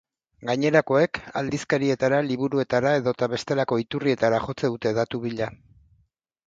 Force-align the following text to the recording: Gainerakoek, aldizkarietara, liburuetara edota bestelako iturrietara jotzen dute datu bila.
Gainerakoek, 0.49 1.19
aldizkarietara, 1.41 2.21
liburuetara 2.31 2.97
edota 3.03 3.31
bestelako 3.35 3.81
iturrietara 3.87 4.43
jotzen 4.49 4.77
dute 4.77 4.99
datu 5.03 5.25
bila. 5.29 5.57